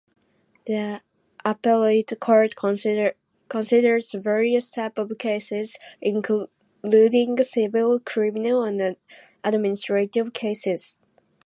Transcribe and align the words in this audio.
The 0.65 1.03
appellate 1.45 2.19
court 2.19 2.55
considers 2.55 4.11
various 4.13 4.71
types 4.71 4.97
of 4.97 5.15
cases, 5.19 5.77
including 6.01 7.37
civil, 7.43 7.99
criminal, 7.99 8.63
and 8.63 8.97
administrative 9.43 10.33
cases. 10.33 10.97